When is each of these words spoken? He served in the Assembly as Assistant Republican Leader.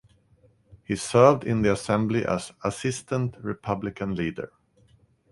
He 0.83 0.95
served 0.95 1.43
in 1.43 1.61
the 1.61 1.73
Assembly 1.73 2.25
as 2.25 2.51
Assistant 2.63 3.37
Republican 3.43 4.15
Leader. 4.15 4.51